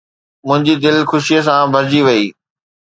[0.47, 2.25] منهنجي دل خوشيءَ سان ڀرجي وئي